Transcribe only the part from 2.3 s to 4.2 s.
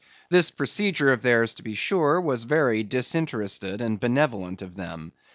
very disinterested and